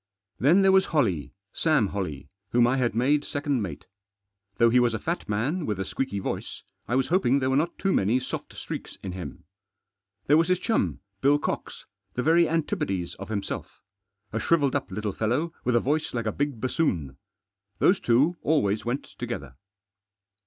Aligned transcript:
Then 0.39 0.63
there 0.63 0.71
was 0.71 0.85
Holley, 0.85 1.35
Sam 1.53 1.89
Holley, 1.89 2.27
whom 2.49 2.65
I 2.65 2.77
had 2.77 2.95
made 2.95 3.23
second 3.23 3.61
mate. 3.61 3.85
Though 4.57 4.71
he 4.71 4.79
was 4.79 4.95
a 4.95 4.99
fat 4.99 5.29
man, 5.29 5.63
with 5.67 5.79
a 5.79 5.85
squeaky 5.85 6.17
voice, 6.17 6.63
I 6.87 6.95
was 6.95 7.09
hoping 7.09 7.37
there 7.37 7.51
were 7.51 7.55
not 7.55 7.77
too 7.77 7.93
many 7.93 8.19
soft 8.19 8.55
streaks 8.57 8.97
in 9.03 9.11
him. 9.11 9.43
There 10.25 10.37
was 10.37 10.47
his 10.47 10.57
chum, 10.57 11.01
Bill 11.21 11.37
Cox, 11.37 11.85
the 12.15 12.23
very 12.23 12.49
antipodes 12.49 13.13
of 13.19 13.29
himself. 13.29 13.79
A 14.33 14.39
shrivelled 14.39 14.75
up 14.75 14.89
little 14.89 15.13
fellow, 15.13 15.53
with 15.63 15.75
a 15.75 15.79
voice 15.79 16.15
like 16.15 16.25
a 16.25 16.31
big 16.31 16.59
bassoon. 16.59 17.17
Those 17.77 17.99
two 17.99 18.37
always 18.41 18.83
went 18.83 19.03
together. 19.19 19.55